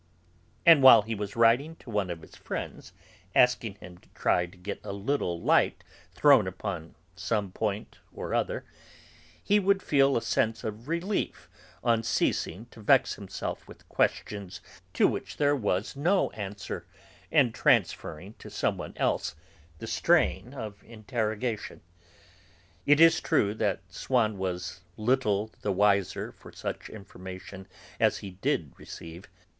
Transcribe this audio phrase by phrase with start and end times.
[0.65, 2.91] And while he was writing to one of his friends,
[3.35, 5.83] asking him to try to get a little light
[6.15, 8.65] thrown upon some point or other,
[9.43, 11.47] he would feel a sense of relief
[11.83, 14.59] on ceasing to vex himself with questions
[14.95, 16.87] to which there was no answer
[17.31, 19.35] and transferring to some one else
[19.77, 21.79] the strain of interrogation.
[22.87, 27.67] It is true that Swann was little the wiser for such information
[27.99, 29.29] as he did receive.